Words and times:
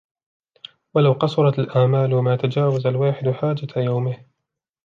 وَلَوْ 0.93 1.13
قَصُرْت 1.13 1.59
الْآمَالُ 1.59 2.15
مَا 2.15 2.35
تَجَاوَزَ 2.35 2.85
الْوَاحِدُ 2.87 3.29
حَاجَةَ 3.31 3.79
يَوْمِهِ 3.83 4.25